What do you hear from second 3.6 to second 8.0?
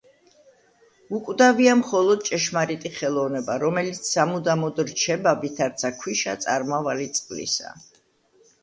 რომელიც სამუდამოდ რჩება, ვითარცა ქვიშა წარმავალი წყლისა.